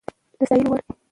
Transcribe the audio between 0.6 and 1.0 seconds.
وړ ده